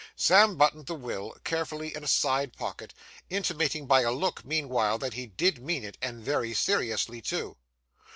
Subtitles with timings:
[0.15, 2.95] Sam buttoned the will carefully in a side pocket;
[3.29, 7.55] intimating by a look, meanwhile, that he did mean it, and very seriously too.